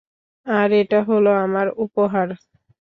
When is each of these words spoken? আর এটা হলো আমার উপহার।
আর 0.47 0.69
এটা 0.81 0.99
হলো 1.09 1.31
আমার 1.45 1.67
উপহার। 1.83 2.27